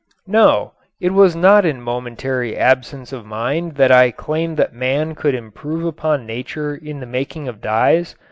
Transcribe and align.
No, 0.25 0.73
it 0.99 1.13
was 1.13 1.35
not 1.35 1.63
in 1.63 1.79
momentary 1.79 2.57
absence 2.57 3.13
of 3.13 3.23
mind 3.23 3.73
that 3.75 3.91
I 3.91 4.09
claimed 4.09 4.57
that 4.57 4.73
man 4.73 5.13
could 5.13 5.35
improve 5.35 5.85
upon 5.85 6.25
nature 6.25 6.73
in 6.75 6.99
the 6.99 7.05
making 7.05 7.47
of 7.47 7.61
dyes. 7.61 8.15